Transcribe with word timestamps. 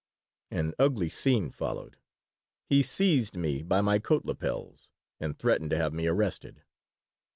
An 0.49 0.73
ugly 0.79 1.09
scene 1.09 1.51
followed. 1.51 1.95
He 2.65 2.81
seized 2.81 3.35
me 3.35 3.61
by 3.61 3.81
my 3.81 3.99
coat 3.99 4.25
lapels 4.25 4.89
and 5.19 5.37
threatened 5.37 5.69
to 5.69 5.77
have 5.77 5.93
me 5.93 6.07
arrested. 6.07 6.63